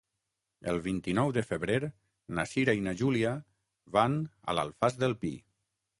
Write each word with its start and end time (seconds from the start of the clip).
El 0.71 0.79
vint-i-nou 0.85 1.33
de 1.35 1.43
febrer 1.49 1.77
na 2.39 2.47
Cira 2.53 2.75
i 2.79 2.83
na 2.87 2.95
Júlia 3.03 3.35
van 3.99 4.17
a 4.47 4.57
l'Alfàs 4.61 4.99
del 5.05 5.19
Pi. 5.25 5.37